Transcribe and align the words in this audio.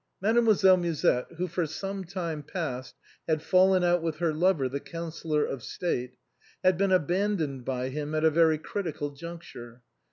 Mademoiselle 0.19 0.77
Musette 0.77 1.27
who 1.37 1.47
for 1.47 1.67
some 1.67 2.03
time 2.03 2.41
past 2.41 2.95
had 3.27 3.39
fallen 3.39 3.83
out 3.83 4.01
with 4.01 4.17
her 4.17 4.33
lover 4.33 4.67
the 4.67 4.79
Counsellor 4.79 5.45
of 5.45 5.61
State, 5.61 6.15
had 6.63 6.75
been 6.75 6.91
abandoned 6.91 7.63
by 7.65 7.89
him 7.89 8.15
at 8.15 8.23
a 8.25 8.31
very 8.31 8.57
critical 8.57 9.11
juncture. 9.11 9.83